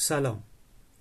سلام. 0.00 0.42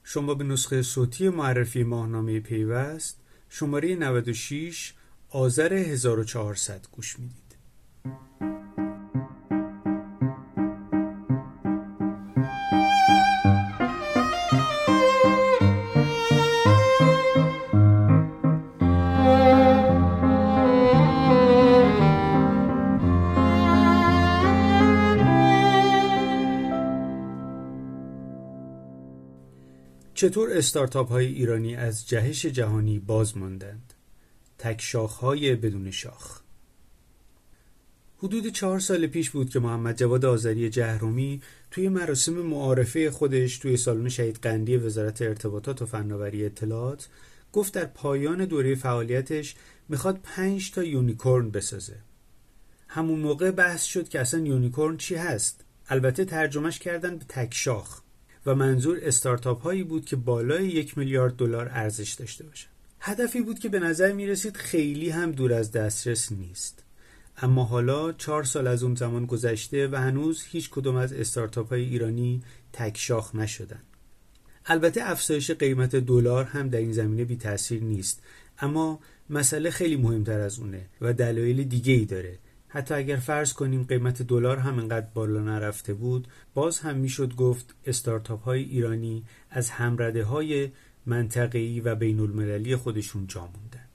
شما 0.04 0.33
به 0.33 0.44
نسخه 0.44 0.81
صوتی 0.81 1.29
معرفی 1.29 1.83
ماهنامه 1.83 2.40
پیوست 2.40 3.20
شماره 3.50 3.96
96 3.96 4.94
آذر 5.29 5.73
1400 5.73 6.88
گوش 6.91 7.20
می‌دید. 7.20 7.46
چطور 30.18 30.54
استارتاپ 30.54 31.10
های 31.10 31.26
ایرانی 31.26 31.76
از 31.76 32.07
جهش 32.07 32.45
جهانی 32.45 32.99
باز 32.99 33.38
ماندند؟ 33.38 33.94
تک 34.58 34.81
شاخ 34.81 35.17
های 35.17 35.55
بدون 35.55 35.91
شاخ. 35.91 36.41
حدود 38.17 38.48
چهار 38.48 38.80
سال 38.80 39.08
پیش 39.08 39.30
بود 39.30 39.49
که 39.49 39.59
محمد 39.59 39.98
جواد 39.98 40.25
آذری 40.25 40.70
جهرومی 40.70 41.41
توی 41.72 41.89
مراسم 41.89 42.34
معارفه 42.34 43.11
خودش 43.11 43.58
توی 43.58 43.77
سالن 43.77 44.09
شهید 44.09 44.39
قندی 44.41 44.77
وزارت 44.77 45.22
ارتباطات 45.22 45.81
و 45.81 45.85
فناوری 45.85 46.45
اطلاعات 46.45 47.08
گفت 47.53 47.73
در 47.73 47.86
پایان 47.86 48.45
دوره 48.45 48.75
فعالیتش 48.75 49.55
می‌خواد 49.89 50.20
پنج 50.23 50.72
تا 50.72 50.84
یونیکورن 50.84 51.49
بسازه. 51.49 51.95
همون 52.88 53.20
موقع 53.20 53.52
بحث 53.52 53.84
شد 53.84 54.09
که 54.09 54.20
اصلا 54.20 54.39
یونیکورن 54.39 54.97
چی 54.97 55.16
هست؟ 55.16 55.66
البته 55.89 56.25
ترجمهش 56.25 56.80
کردن 56.80 57.17
به 57.17 57.25
تک 57.25 57.53
شاخ. 57.53 58.06
و 58.47 58.55
منظور 58.55 58.99
استارتاپ 59.01 59.61
هایی 59.61 59.83
بود 59.83 60.05
که 60.05 60.15
بالای 60.15 60.67
یک 60.67 60.97
میلیارد 60.97 61.35
دلار 61.35 61.69
ارزش 61.71 62.13
داشته 62.13 62.43
باشند. 62.43 62.72
هدفی 62.99 63.41
بود 63.41 63.59
که 63.59 63.69
به 63.69 63.80
نظر 63.80 64.11
می 64.11 64.27
رسید 64.27 64.58
خیلی 64.58 65.09
هم 65.09 65.31
دور 65.31 65.53
از 65.53 65.72
دسترس 65.72 66.31
نیست. 66.31 66.83
اما 67.38 67.63
حالا 67.63 68.11
چهار 68.11 68.44
سال 68.44 68.67
از 68.67 68.83
اون 68.83 68.95
زمان 68.95 69.25
گذشته 69.25 69.88
و 69.88 69.95
هنوز 69.95 70.44
هیچ 70.44 70.69
کدوم 70.69 70.95
از 70.95 71.13
استارتاپ 71.13 71.69
های 71.69 71.81
ایرانی 71.81 72.44
تکشاخ 72.73 73.35
نشدن. 73.35 73.81
البته 74.66 75.02
افزایش 75.03 75.52
قیمت 75.52 75.95
دلار 75.95 76.45
هم 76.45 76.69
در 76.69 76.79
این 76.79 76.91
زمینه 76.91 77.25
بی 77.25 77.35
تاثیر 77.35 77.83
نیست 77.83 78.22
اما 78.59 79.00
مسئله 79.29 79.69
خیلی 79.69 79.95
مهمتر 79.95 80.39
از 80.39 80.59
اونه 80.59 80.85
و 81.02 81.13
دلایل 81.13 81.63
دیگه 81.63 81.94
ای 81.94 82.05
داره 82.05 82.39
حتی 82.67 82.93
اگر 82.93 83.15
فرض 83.15 83.53
کنیم 83.53 83.83
قیمت 83.83 84.21
دلار 84.21 84.57
هم 84.57 84.79
انقدر 84.79 85.07
بالا 85.13 85.39
نرفته 85.39 85.93
بود 85.93 86.27
باز 86.53 86.79
هم 86.79 86.97
می‌شد 86.97 87.35
گفت 87.35 87.75
استارتاپ 87.85 88.43
های 88.43 88.63
ایرانی 88.63 89.23
از 89.49 89.69
همرده 89.69 90.23
های 90.23 90.71
منطقه‌ای 91.05 91.79
و 91.79 91.95
بین 91.95 92.19
المللی 92.19 92.75
خودشون 92.75 93.27
جا 93.27 93.41
موندن. 93.41 93.88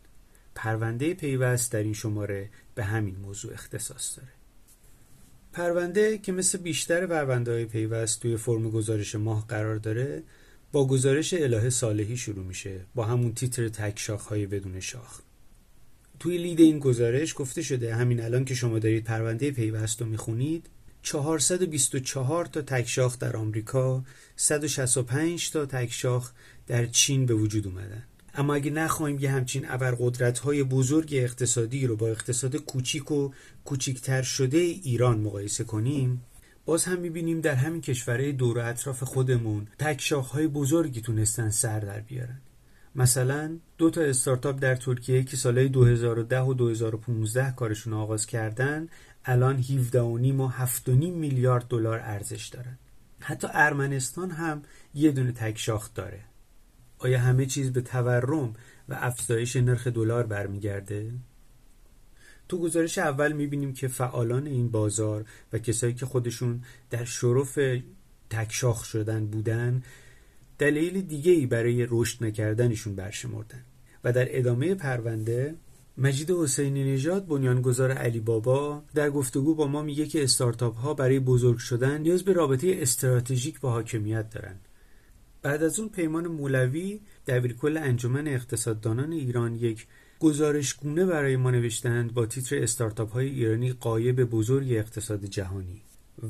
پرونده 0.55 1.15
پیوست 1.15 1.73
در 1.73 1.83
این 1.83 1.93
شماره 1.93 2.51
به 2.75 2.85
همین 2.85 3.17
موضوع 3.17 3.53
اختصاص 3.53 4.19
داره. 4.19 4.33
پرونده 5.53 6.19
که 6.19 6.33
مثل 6.33 6.59
بیشتر 6.59 7.07
پرونده 7.07 7.53
های 7.53 7.65
پیوست 7.65 8.23
توی 8.23 8.37
فرم 8.37 8.71
گزارش 8.71 9.15
ماه 9.15 9.47
قرار 9.47 9.77
داره 9.77 10.23
با 10.73 10.87
گزارش 10.87 11.35
الهه 11.35 11.71
صالحی 11.71 12.17
شروع 12.17 12.45
میشه 12.45 12.81
با 12.95 13.05
همون 13.05 13.35
تیتر 13.35 13.69
تک 13.69 13.99
شاخ 13.99 14.27
های 14.27 14.47
بدون 14.47 14.81
شاخ. 14.81 15.21
توی 16.23 16.39
لید 16.39 16.61
این 16.61 16.79
گزارش 16.79 17.35
گفته 17.37 17.63
شده 17.63 17.95
همین 17.95 18.21
الان 18.21 18.45
که 18.45 18.55
شما 18.55 18.79
دارید 18.79 19.05
پرونده 19.05 19.51
پیوست 19.51 20.01
رو 20.01 20.09
می‌خونید 20.09 20.67
424 21.03 22.45
تا 22.45 22.63
تکشاخ 22.63 23.19
در 23.19 23.37
آمریکا 23.37 24.05
165 24.37 25.51
تا 25.51 25.67
تکشاخ 25.67 26.33
در 26.67 26.87
چین 26.87 27.27
به 27.27 27.35
وجود 27.35 27.67
اومدن. 27.67 28.03
اما 28.35 28.55
اگه 28.55 28.71
نخواهیم 28.71 29.19
یه 29.19 29.31
همچین 29.31 29.65
ابرقدرت 29.69 30.39
های 30.39 30.63
بزرگ 30.63 31.11
اقتصادی 31.13 31.87
رو 31.87 31.97
با 31.97 32.09
اقتصاد 32.09 32.57
کوچیک 32.57 33.11
و 33.11 33.31
کوچیکتر 33.65 34.23
شده 34.23 34.59
ایران 34.59 35.21
مقایسه 35.21 35.65
کنیم 35.65 36.23
باز 36.65 36.85
هم 36.85 36.99
می‌بینیم 36.99 37.41
در 37.41 37.55
همین 37.55 37.81
کشورهای 37.81 38.33
دور 38.33 38.59
و 38.59 38.67
اطراف 38.69 39.03
خودمون 39.03 39.67
تکشاخ 39.79 40.31
های 40.31 40.47
بزرگی 40.47 41.01
تونستن 41.01 41.51
سر 41.51 41.81
در 41.81 42.01
بیارن. 42.01 42.41
مثلا 42.95 43.59
دو 43.79 43.91
تا 43.91 44.01
استارتاپ 44.01 44.61
در 44.61 44.77
ترکیه 44.77 45.25
که 45.25 45.37
سالهای 45.37 45.69
2010 45.69 46.41
و 46.41 46.55
2015 46.55 47.53
کارشون 47.57 47.93
آغاز 47.93 48.27
کردن 48.27 48.89
الان 49.25 49.57
17 49.57 50.01
و 50.01 50.19
نیم 50.19 50.41
و 50.41 50.49
7 50.49 50.89
میلیارد 50.89 51.69
دلار 51.69 52.01
ارزش 52.01 52.47
دارن. 52.47 52.79
حتی 53.21 53.49
ارمنستان 53.53 54.31
هم 54.31 54.63
یه 54.95 55.13
دونه 55.13 55.33
تک 55.33 55.59
شاخ 55.59 55.91
داره. 55.95 56.21
آیا 56.99 57.21
همه 57.21 57.47
چیز 57.47 57.73
به 57.73 57.81
تورم 57.81 58.55
و 58.89 58.99
افزایش 59.01 59.57
نرخ 59.57 59.87
دلار 59.87 60.27
برمیگرده؟ 60.27 61.13
تو 62.49 62.59
گزارش 62.59 62.99
اول 62.99 63.33
می‌بینیم 63.33 63.75
که 63.75 63.89
فعالان 63.89 64.47
این 64.47 64.71
بازار 64.71 65.25
و 65.53 65.59
کسایی 65.59 65.95
که 65.95 66.07
خودشون 66.07 66.65
در 66.91 67.05
شرف 67.05 67.59
تکشاخ 68.31 68.85
شدن 68.85 69.27
بودن 69.27 69.83
دلیل 70.63 71.01
دیگه 71.01 71.33
ای 71.33 71.47
برای 71.47 71.87
رشد 71.91 72.25
نکردنشون 72.25 72.95
برشمردن 72.95 73.65
و 74.05 74.13
در 74.13 74.39
ادامه 74.39 74.75
پرونده 74.75 75.55
مجید 75.99 76.31
حسینی 76.31 76.93
نژاد 76.93 77.27
بنیانگذار 77.27 77.93
علی 77.93 78.21
بابا 78.21 78.83
در 78.95 79.11
گفتگو 79.11 79.55
با 79.55 79.67
ما 79.67 79.83
میگه 79.83 80.07
که 80.07 80.25
استارتاپ 80.25 80.77
ها 80.77 80.95
برای 80.95 81.21
بزرگ 81.21 81.59
شدن 81.59 82.01
نیاز 82.01 82.23
به 82.23 82.33
رابطه 82.33 82.79
استراتژیک 82.79 83.61
با 83.61 83.71
حاکمیت 83.71 84.31
دارن. 84.31 84.55
بعد 85.43 85.63
از 85.63 85.81
اون 85.81 85.89
پیمان 85.89 86.27
مولوی 86.27 87.01
دبیرکل 87.27 87.77
انجمن 87.77 88.29
اقتصاددانان 88.29 89.13
ایران 89.13 89.55
یک 89.55 89.87
گزارشگونه 90.21 91.07
برای 91.07 91.37
ما 91.37 91.51
نوشتند 91.51 92.15
با 92.15 92.27
تیتر 92.27 92.63
استارتاپ 92.63 93.13
های 93.13 93.29
ایرانی 93.29 93.73
قایب 93.73 94.25
بزرگ 94.25 94.73
اقتصاد 94.73 95.25
جهانی. 95.25 95.83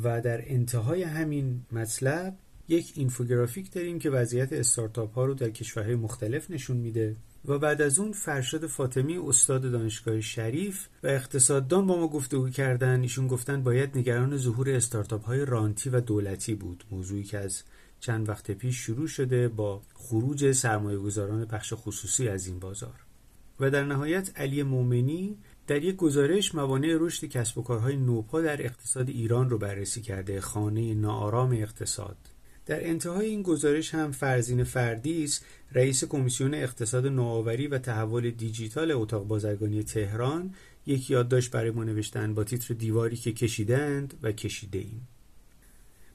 و 0.02 0.20
در 0.20 0.42
انتهای 0.46 1.02
همین 1.02 1.62
مطلب 1.72 2.36
یک 2.68 2.92
اینفوگرافیک 2.96 3.72
داریم 3.72 3.98
که 3.98 4.10
وضعیت 4.10 4.52
استارتاپ 4.52 5.14
ها 5.14 5.24
رو 5.24 5.34
در 5.34 5.50
کشورهای 5.50 5.94
مختلف 5.94 6.50
نشون 6.50 6.76
میده 6.76 7.16
و 7.44 7.58
بعد 7.58 7.82
از 7.82 7.98
اون 7.98 8.12
فرشاد 8.12 8.66
فاطمی 8.66 9.18
استاد 9.18 9.72
دانشگاه 9.72 10.20
شریف 10.20 10.88
و 11.02 11.06
اقتصاددان 11.06 11.86
با 11.86 11.96
ما 11.96 12.08
گفتگو 12.08 12.50
کردن. 12.50 13.00
ایشون 13.00 13.26
گفتن 13.26 13.62
باید 13.62 13.98
نگران 13.98 14.36
ظهور 14.36 14.70
استارتاپ 14.70 15.24
های 15.24 15.44
رانتی 15.44 15.90
و 15.90 16.00
دولتی 16.00 16.54
بود. 16.54 16.84
موضوعی 16.90 17.22
که 17.22 17.38
از 17.38 17.62
چند 18.00 18.28
وقت 18.28 18.50
پیش 18.50 18.76
شروع 18.76 19.06
شده 19.06 19.48
با 19.48 19.82
خروج 19.94 20.52
سرمایه 20.52 20.98
گذاران 20.98 21.44
بخش 21.44 21.72
خصوصی 21.76 22.28
از 22.28 22.46
این 22.46 22.58
بازار. 22.58 23.04
و 23.60 23.70
در 23.70 23.84
نهایت 23.84 24.30
علی 24.36 24.62
مومنی 24.62 25.38
در 25.66 25.82
یک 25.82 25.96
گزارش 25.96 26.54
موانع 26.54 26.96
رشد 27.00 27.26
کسب 27.26 27.58
و 27.58 27.62
کارهای 27.62 27.96
نوپا 27.96 28.40
در 28.40 28.62
اقتصاد 28.62 29.08
ایران 29.08 29.50
رو 29.50 29.58
بررسی 29.58 30.02
کرده. 30.02 30.40
خانه 30.40 30.94
ناآرام 30.94 31.52
اقتصاد. 31.52 32.16
در 32.66 32.88
انتهای 32.88 33.26
این 33.26 33.42
گزارش 33.42 33.94
هم 33.94 34.12
فرزین 34.12 34.64
فردیس 34.64 35.40
رئیس 35.72 36.04
کمیسیون 36.04 36.54
اقتصاد 36.54 37.06
نوآوری 37.06 37.66
و 37.66 37.78
تحول 37.78 38.30
دیجیتال 38.30 38.90
اتاق 38.90 39.26
بازرگانی 39.26 39.82
تهران 39.82 40.54
یک 40.86 41.10
یادداشت 41.10 41.50
برای 41.50 41.70
ما 41.70 41.84
نوشتن 41.84 42.34
با 42.34 42.44
تیتر 42.44 42.74
دیواری 42.74 43.16
که 43.16 43.32
کشیدند 43.32 44.14
و 44.22 44.32
کشیده 44.32 44.78
ایم. 44.78 45.08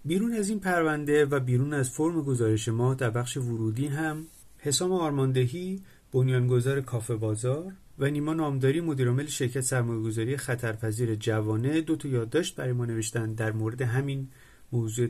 بیرون 0.05 0.33
از 0.33 0.49
این 0.49 0.59
پرونده 0.59 1.25
و 1.25 1.39
بیرون 1.39 1.73
از 1.73 1.89
فرم 1.89 2.21
گزارش 2.21 2.67
ما 2.67 2.93
در 2.93 3.09
بخش 3.09 3.37
ورودی 3.37 3.87
هم 3.87 4.25
حسام 4.57 4.91
آرماندهی 4.91 5.81
بنیانگذار 6.11 6.81
کافه 6.81 7.15
بازار 7.15 7.73
و 7.99 8.09
نیما 8.09 8.33
نامداری 8.33 8.81
مدیرعامل 8.81 9.25
شرکت 9.25 9.61
سرمایه‌گذاری 9.61 10.37
خطرپذیر 10.37 11.15
جوانه 11.15 11.81
دو 11.81 11.95
تا 11.95 12.07
یادداشت 12.07 12.55
برای 12.55 12.71
ما 12.71 12.85
نوشتن 12.85 13.33
در 13.33 13.51
مورد 13.51 13.81
همین 13.81 14.27
موضوع 14.71 15.09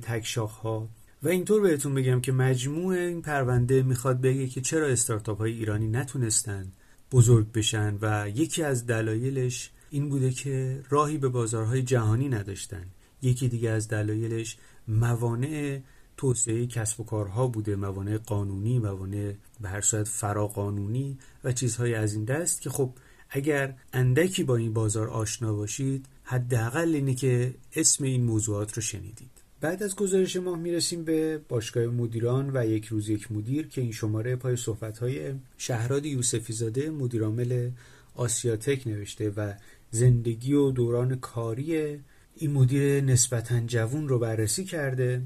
ها 0.64 0.90
و 1.24 1.28
اینطور 1.28 1.62
بهتون 1.62 1.94
بگم 1.94 2.22
که 2.22 2.32
مجموع 2.32 2.96
این 2.96 3.22
پرونده 3.22 3.84
می‌خواد 3.84 4.22
بگه 4.22 4.48
که 4.48 4.62
چرا 4.62 4.88
استارتاپ 4.88 5.38
های 5.38 5.52
ایرانی 5.52 5.88
نتونستن 5.88 6.72
بزرگ 7.12 7.52
بشن 7.52 7.98
و 8.02 8.30
یکی 8.36 8.64
از 8.64 8.88
دلایلش 8.88 9.72
این 9.90 10.10
بوده 10.10 10.32
که 10.32 10.84
راهی 10.90 11.18
به 11.18 11.30
بازارهای 11.30 11.82
جهانی 11.82 12.30
نداشتن. 12.30 12.86
یکی 13.22 13.48
دیگه 13.48 13.70
از 13.70 13.88
دلایلش 13.88 14.58
موانع 14.88 15.80
توسعه 16.18 16.68
کسب 16.68 17.00
و 17.00 17.04
کارها 17.04 17.48
بوده 17.48 17.76
موانع 17.76 18.18
قانونی 18.18 18.80
موانع 18.80 19.34
به 19.62 19.70
هر 19.70 19.82
صورت 19.82 20.08
فراقانونی 20.08 21.18
و 21.44 21.52
چیزهای 21.52 21.96
از 21.96 22.14
این 22.14 22.26
دست 22.26 22.62
که 22.62 22.70
خب 22.70 22.94
اگر 23.30 23.76
اندکی 23.94 24.44
با 24.44 24.56
این 24.56 24.74
بازار 24.74 25.10
آشنا 25.10 25.54
باشید 25.54 26.06
حداقل 26.24 26.96
اینه 26.96 27.16
که 27.16 27.56
اسم 27.76 28.04
این 28.04 28.24
موضوعات 28.24 28.74
رو 28.74 28.82
شنیدید. 28.82 29.37
بعد 29.62 29.84
از 29.84 29.96
گزارش 29.96 30.36
ماه 30.36 30.60
می‌رسیم 30.60 31.04
به 31.04 31.38
باشگاه 31.50 31.86
مدیران 31.86 32.52
و 32.54 32.66
یک 32.66 32.86
روز 32.86 33.10
یک 33.10 33.32
مدیر 33.32 33.68
که 33.68 33.82
این 33.82 33.92
شماره 33.92 34.36
پای 34.36 34.56
صحبت‌های 34.56 35.34
شهراد 35.58 36.06
یوسفی 36.06 36.54
زاده 36.54 36.90
مدیرعامل 36.90 37.70
آسیاتک 38.16 38.88
نوشته 38.88 39.30
و 39.30 39.54
زندگی 39.92 40.54
و 40.54 40.72
دوران 40.72 41.16
کاری 41.16 42.00
این 42.36 42.52
مدیر 42.52 43.02
نسبتا 43.02 43.60
جوون 43.60 44.08
رو 44.08 44.20
بررسی 44.20 44.66
کرده. 44.66 45.22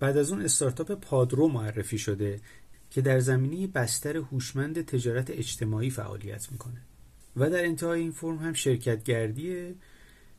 بعد 0.00 0.16
از 0.16 0.30
اون 0.30 0.42
استارتاپ 0.42 0.92
پادرو 0.92 1.48
معرفی 1.48 1.98
شده 1.98 2.40
که 2.90 3.00
در 3.00 3.20
زمینه 3.20 3.66
بستر 3.66 4.16
هوشمند 4.16 4.84
تجارت 4.84 5.30
اجتماعی 5.30 5.90
فعالیت 5.90 6.52
می‌کنه. 6.52 6.80
و 7.36 7.50
در 7.50 7.64
انتهای 7.64 8.00
این 8.00 8.10
فرم 8.10 8.36
هم 8.36 8.52
شرکت 8.52 9.04
گردیه 9.04 9.74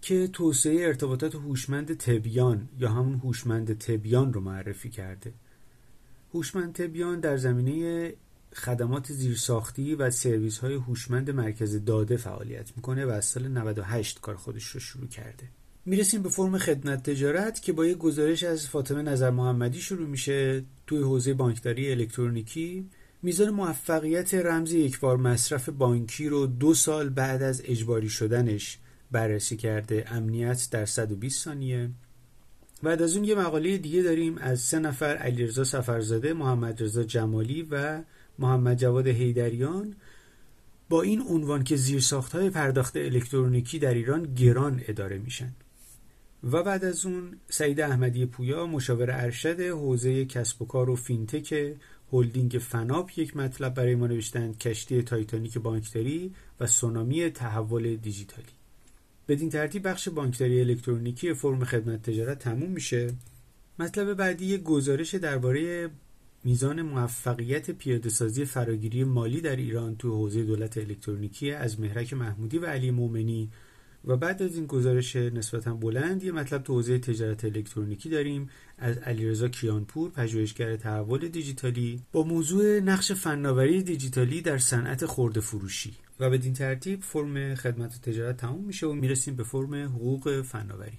که 0.02 0.28
توسعه 0.28 0.86
ارتباطات 0.86 1.36
هوشمند 1.36 1.98
تبیان 1.98 2.70
یا 2.80 2.90
همون 2.90 3.14
هوشمند 3.14 3.78
تبیان 3.78 4.34
رو 4.34 4.42
معرفی 4.42 4.90
کرده. 4.90 5.34
هوشمند 6.34 6.74
تبیان 6.74 7.20
در 7.20 7.38
زمینه 7.38 8.14
خدمات 8.54 9.12
زیرساختی 9.12 9.96
و 9.96 10.12
سرویس 10.12 10.58
های 10.58 10.74
هوشمند 10.74 11.30
مرکز 11.30 11.86
داده 11.86 12.18
فعالیت 12.18 12.72
می‌کنه 12.76 13.06
و 13.06 13.10
از 13.10 13.26
سال 13.26 13.48
98 13.48 14.22
کار 14.22 14.36
خودش 14.36 14.64
رو 14.64 14.80
شروع 14.80 15.08
کرده. 15.08 15.48
می‌رسیم 15.86 16.22
به 16.22 16.30
فرم 16.30 16.58
خدمت 16.58 17.10
تجارت 17.10 17.62
که 17.62 17.74
با 17.74 17.86
یک 17.86 17.98
گزارش 17.98 18.44
از 18.44 18.68
فاطمه 18.68 19.02
نظر 19.02 19.30
محمدی 19.30 19.82
شروع 19.82 20.08
میشه. 20.08 20.64
توی 20.88 21.00
حوزه 21.00 21.34
بانکداری 21.34 21.92
الکترونیکی 21.92 22.90
میزان 23.22 23.50
موفقیت 23.50 24.34
رمز 24.34 24.74
یک 24.74 25.00
بار 25.00 25.18
مصرف 25.18 25.70
بانکی 25.70 26.30
رو 26.30 26.48
دو 26.48 26.74
سال 26.74 27.10
بعد 27.10 27.44
از 27.44 27.62
اجباری 27.66 28.10
شدنش 28.10 28.78
بررسی 29.12 29.58
کرده 29.58 30.06
امنیت 30.08 30.68
در 30.72 30.86
120 30.86 31.44
ثانیه. 31.44 31.90
بعد 32.84 33.02
از 33.02 33.16
اون 33.16 33.26
یه 33.26 33.36
مقاله 33.36 33.78
دیگه 33.78 34.02
داریم 34.02 34.38
از 34.38 34.60
سه 34.60 34.80
نفر 34.80 35.18
علیرضا 35.18 35.64
سفرزاده، 35.64 36.34
محمد 36.34 36.84
رضا 36.84 37.04
جمالی 37.04 37.68
و 37.72 38.02
محمد 38.40 38.78
جواد 38.78 39.08
هیدریان 39.08 39.96
با 40.90 41.02
این 41.02 41.22
عنوان 41.22 41.64
که 41.64 41.78
های 42.34 42.50
پرداخت 42.50 42.98
الکترونیکی 42.98 43.80
در 43.80 43.94
ایران 43.94 44.34
گران 44.34 44.82
اداره 44.88 45.18
میشن. 45.18 45.54
و 46.44 46.64
بعد 46.64 46.86
از 46.86 47.06
اون 47.06 47.38
سعید 47.50 47.82
احمدی 47.82 48.26
پویا 48.26 48.66
مشاور 48.66 49.12
ارشد 49.12 49.60
حوزه 49.60 50.26
کسب 50.26 50.62
و 50.62 50.66
کار 50.66 50.90
و 50.90 50.96
فینتک 50.96 51.76
هلدینگ 52.14 52.52
فناپ 52.52 53.20
یک 53.20 53.38
مطلب 53.38 53.74
برای 53.74 53.96
ما 53.96 54.08
نوشتند 54.08 54.58
کشتی 54.58 55.02
تایتانیک 55.02 55.58
بانکداری 55.58 56.34
و 56.60 56.68
سونامی 56.68 57.30
تحول 57.30 57.96
دیجیتالی. 57.96 58.59
بدین 59.30 59.50
ترتیب 59.50 59.88
بخش 59.88 60.10
بانکداری 60.10 60.60
الکترونیکی 60.60 61.34
فرم 61.34 61.64
خدمت 61.64 62.02
تجارت 62.02 62.40
تموم 62.40 62.72
میشه. 62.72 63.14
مطلب 63.80 64.14
بعدی 64.14 64.46
یک 64.46 64.64
گزارش 64.64 65.16
درباره 65.16 65.90
میزان 66.44 66.82
موفقیت 66.82 67.72
پیاده 67.72 68.10
سازی 68.10 68.46
فراگیری 68.46 69.04
مالی 69.04 69.42
در 69.42 69.56
ایران 69.56 69.96
تو 69.96 70.12
حوزه 70.12 70.44
دولت 70.44 70.78
الکترونیکی 70.78 71.52
از 71.52 71.80
مهرک 71.80 72.14
محمودی 72.14 72.58
و 72.58 72.66
علی 72.66 72.92
مومنی. 72.92 73.50
و 74.06 74.18
بعد 74.18 74.44
از 74.44 74.56
این 74.56 74.66
گزارش 74.66 75.16
نسبتا 75.16 75.74
بلند 75.74 76.24
یه 76.24 76.32
مطلب 76.32 76.64
تو 76.64 76.74
حوزه 76.74 77.00
تجارت 77.00 77.46
الکترونیکی 77.46 78.10
داریم 78.10 78.50
از 78.78 78.98
علیرضا 78.98 79.48
کیانپور 79.48 80.12
پژوهشگر 80.12 80.76
تحول 80.76 81.28
دیجیتالی. 81.28 82.02
با 82.12 82.24
موضوع 82.24 82.80
نقش 82.80 83.12
فناوری 83.12 83.84
دیجیتالی 83.84 84.42
در 84.42 84.58
صنعت 84.58 85.06
خورده 85.06 85.40
فروشی. 85.40 85.94
و 86.20 86.30
بدین 86.30 86.54
ترتیب 86.54 87.02
فرم 87.02 87.56
خدمت 87.56 88.02
تجارت 88.02 88.38
تموم 88.38 88.64
میشه 88.64 88.88
و 88.88 88.94
می‌رسیم 88.94 89.36
به 89.36 89.44
فرم 89.44 89.76
حقوق 89.76 90.42
فناوری. 90.42 90.98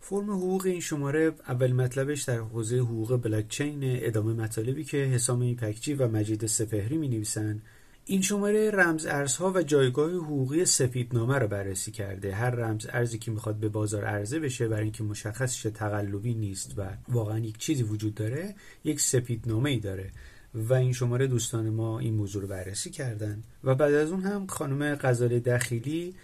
فرم 0.00 0.30
حقوق 0.30 0.66
این 0.66 0.80
شماره 0.80 1.32
اول 1.48 1.72
مطلبش 1.72 2.22
در 2.22 2.38
حوزه 2.38 2.78
حقوق 2.78 3.22
بلاکچین 3.22 3.80
ادامه 3.82 4.32
مطالبی 4.32 4.84
که 4.84 4.96
حسام 4.96 5.40
ایپکچی 5.40 5.94
و 5.94 6.08
مجید 6.08 6.46
سپهری 6.46 6.96
می 6.96 7.08
نویسن 7.08 7.62
این 8.06 8.20
شماره 8.20 8.70
رمز 8.70 9.06
ارزها 9.06 9.52
و 9.54 9.62
جایگاه 9.62 10.12
حقوقی 10.12 10.64
سفیدنامه 10.64 11.38
رو 11.38 11.48
بررسی 11.48 11.90
کرده. 11.90 12.34
هر 12.34 12.50
رمز 12.50 12.86
ارزی 12.92 13.18
که 13.18 13.30
می‌خواد 13.30 13.56
به 13.56 13.68
بازار 13.68 14.04
عرضه 14.04 14.40
بشه 14.40 14.68
برای 14.68 14.82
اینکه 14.82 15.02
مشخص 15.02 15.54
شه 15.54 15.70
تقلبی 15.70 16.34
نیست 16.34 16.74
و 16.78 16.88
واقعا 17.08 17.38
یک 17.38 17.58
چیزی 17.58 17.82
وجود 17.82 18.14
داره 18.14 18.54
یک 18.84 19.00
سفیدنامه 19.00 19.70
ای 19.70 19.78
داره. 19.78 20.10
و 20.54 20.74
این 20.74 20.92
شماره 20.92 21.26
دوستان 21.26 21.70
ما 21.70 21.98
این 21.98 22.14
موضوع 22.14 22.42
رو 22.42 22.48
بررسی 22.48 22.90
کردن. 22.90 23.42
و 23.64 23.74
بعد 23.74 23.94
از 23.94 24.10
اون 24.10 24.22
هم 24.22 24.46
خانم 24.46 24.94
غزاله 24.94 25.40
دخیلی 25.40 26.14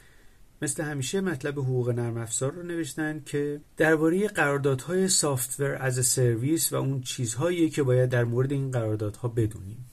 مثل 0.63 0.83
همیشه 0.83 1.21
مطلب 1.21 1.59
حقوق 1.59 1.91
نرم 1.91 2.17
افزار 2.17 2.53
رو 2.53 2.63
نوشتن 2.63 3.23
که 3.27 3.61
درباره 3.77 4.29
قراردادهای 4.29 5.09
سافتور 5.09 5.77
از 5.81 6.07
سرویس 6.07 6.73
و 6.73 6.77
اون 6.77 7.01
چیزهایی 7.01 7.71
که 7.71 7.83
باید 7.83 8.11
در 8.11 8.25
مورد 8.25 8.53
این 8.53 8.71
قراردادها 8.71 9.29
بدونیم. 9.29 9.87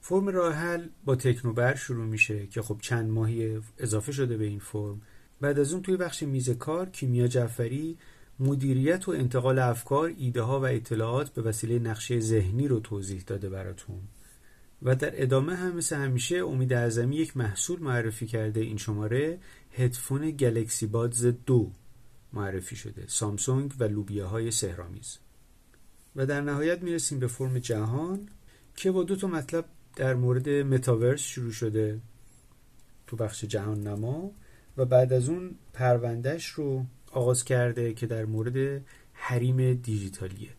فرم 0.00 0.28
راه 0.28 0.54
حل 0.54 0.88
با 1.04 1.16
تکنوبر 1.16 1.74
شروع 1.74 2.06
میشه 2.06 2.46
که 2.46 2.62
خب 2.62 2.78
چند 2.80 3.10
ماهی 3.10 3.60
اضافه 3.78 4.12
شده 4.12 4.36
به 4.36 4.44
این 4.44 4.58
فرم. 4.58 5.02
بعد 5.40 5.58
از 5.58 5.72
اون 5.72 5.82
توی 5.82 5.96
بخش 5.96 6.22
میز 6.22 6.50
کار 6.50 6.88
کیمیا 6.88 7.26
جعفری 7.26 7.98
مدیریت 8.40 9.08
و 9.08 9.10
انتقال 9.10 9.58
افکار 9.58 10.14
ایده 10.18 10.42
ها 10.42 10.60
و 10.60 10.64
اطلاعات 10.64 11.30
به 11.30 11.42
وسیله 11.42 11.78
نقشه 11.78 12.20
ذهنی 12.20 12.68
رو 12.68 12.80
توضیح 12.80 13.22
داده 13.26 13.48
براتون. 13.48 14.00
و 14.82 14.96
در 14.96 15.22
ادامه 15.22 15.54
هم 15.54 15.76
مثل 15.76 15.96
همیشه 15.96 16.36
امید 16.36 16.72
اعظمی 16.72 17.16
یک 17.16 17.36
محصول 17.36 17.80
معرفی 17.80 18.26
کرده 18.26 18.60
این 18.60 18.76
شماره 18.76 19.38
هدفون 19.72 20.30
گلکسی 20.30 20.86
بادز 20.86 21.26
دو 21.26 21.72
معرفی 22.32 22.76
شده 22.76 23.04
سامسونگ 23.06 23.74
و 23.78 23.84
لوبیاهای 23.84 24.50
سهرامیز 24.50 25.18
و 26.16 26.26
در 26.26 26.40
نهایت 26.40 26.82
می‌رسیم 26.82 27.18
به 27.18 27.26
فرم 27.26 27.58
جهان 27.58 28.28
که 28.76 28.90
با 28.90 29.04
دو 29.04 29.16
تا 29.16 29.26
مطلب 29.26 29.64
در 29.96 30.14
مورد 30.14 30.48
متاورس 30.48 31.20
شروع 31.20 31.52
شده 31.52 32.00
تو 33.06 33.16
بخش 33.16 33.44
جهان 33.44 33.86
نما 33.86 34.30
و 34.76 34.84
بعد 34.84 35.12
از 35.12 35.28
اون 35.28 35.54
پروندهش 35.72 36.46
رو 36.46 36.84
آغاز 37.18 37.44
کرده 37.44 37.94
که 37.94 38.06
در 38.06 38.24
مورد 38.24 38.82
حریم 39.12 39.74
دیجیتالیه. 39.74 40.50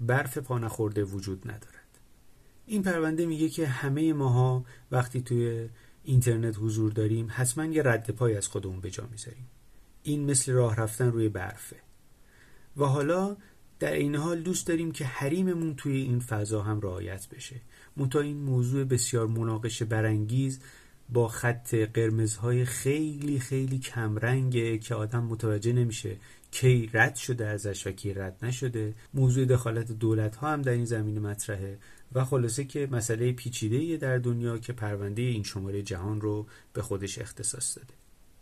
برف 0.00 0.38
پا 0.38 0.58
نخورده 0.58 1.04
وجود 1.04 1.42
ندارد. 1.44 1.98
این 2.66 2.82
پرونده 2.82 3.26
میگه 3.26 3.48
که 3.48 3.66
همه 3.66 4.12
ماها 4.12 4.64
وقتی 4.90 5.20
توی 5.20 5.68
اینترنت 6.04 6.56
حضور 6.58 6.92
داریم 6.92 7.28
حتما 7.30 7.64
یه 7.64 7.82
رد 7.82 8.10
پای 8.10 8.36
از 8.36 8.48
خودمون 8.48 8.80
به 8.80 8.90
جا 8.90 9.08
می‌ذاریم. 9.12 9.46
این 10.02 10.30
مثل 10.30 10.52
راه 10.52 10.76
رفتن 10.76 11.12
روی 11.12 11.28
برفه. 11.28 11.76
و 12.76 12.84
حالا 12.84 13.36
در 13.78 13.92
این 13.92 14.14
حال 14.14 14.40
دوست 14.40 14.66
داریم 14.66 14.92
که 14.92 15.04
حریممون 15.04 15.74
توی 15.76 15.96
این 15.96 16.20
فضا 16.20 16.62
هم 16.62 16.80
رعایت 16.80 17.28
بشه. 17.28 17.56
منتها 17.96 18.22
این 18.22 18.36
موضوع 18.36 18.84
بسیار 18.84 19.26
مناقشه 19.26 19.84
برانگیز 19.84 20.60
با 21.08 21.28
خط 21.28 21.74
قرمزهای 21.74 22.64
خیلی 22.64 23.38
خیلی 23.38 23.78
کمرنگه 23.78 24.78
که 24.78 24.94
آدم 24.94 25.24
متوجه 25.24 25.72
نمیشه 25.72 26.16
کی 26.50 26.90
رد 26.92 27.14
شده 27.14 27.46
ازش 27.46 27.86
و 27.86 27.90
کی 27.90 28.14
رد 28.14 28.36
نشده. 28.42 28.94
موضوع 29.14 29.44
دخالت 29.44 29.92
دولت 29.92 30.36
ها 30.36 30.52
هم 30.52 30.62
در 30.62 30.72
این 30.72 30.84
زمینه 30.84 31.20
مطرحه 31.20 31.78
و 32.12 32.24
خلاصه 32.24 32.64
که 32.64 32.88
مسئله 32.90 33.32
پیچیده 33.32 33.96
در 33.96 34.18
دنیا 34.18 34.58
که 34.58 34.72
پرونده 34.72 35.22
این 35.22 35.42
شماره 35.42 35.82
جهان 35.82 36.20
رو 36.20 36.46
به 36.72 36.82
خودش 36.82 37.18
اختصاص 37.18 37.78
داده. 37.78 37.94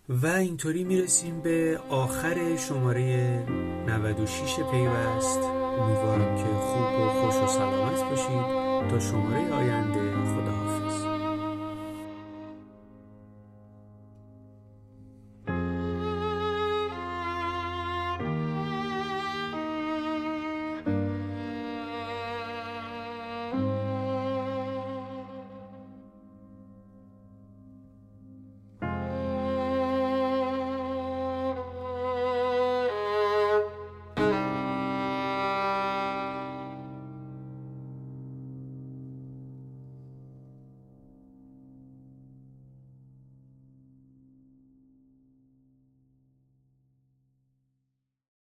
و 0.09 0.26
اینطوری 0.26 0.85
می‌رسیم 0.85 1.40
به 1.40 1.81
آخر 1.88 2.57
شماره 2.57 3.42
96 3.87 4.57
پیوست. 4.57 5.38
امیدوارم 5.38 6.37
که 6.37 6.45
خوب 6.45 7.00
و 7.00 7.09
خوش 7.09 7.35
و 7.35 7.47
سلامت 7.47 8.11
باشید. 8.11 8.62
تا 8.90 8.99
شماره 9.00 9.52
آینده 9.52 10.16